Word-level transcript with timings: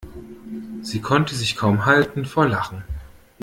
Sie 0.81 0.99
konnte 0.99 1.35
sich 1.35 1.55
kaum 1.55 1.85
halten 1.85 2.25
vor 2.25 2.47
Lachen. 2.47 2.83